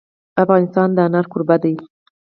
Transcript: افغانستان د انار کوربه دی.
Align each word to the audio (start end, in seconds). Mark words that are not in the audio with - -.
افغانستان 0.43 0.87
د 0.93 0.97
انار 1.05 1.25
کوربه 1.31 1.57
دی. 1.63 1.75